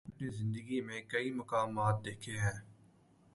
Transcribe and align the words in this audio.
میں 0.03 0.09
نے 0.09 0.13
اپنی 0.15 0.29
زندگی 0.37 0.79
میں 0.81 1.01
کئی 1.07 1.31
مقامات 1.31 1.95
دیکھے 2.05 2.37
ہیں۔ 2.37 2.57